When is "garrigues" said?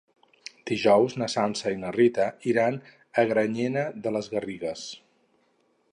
4.37-4.91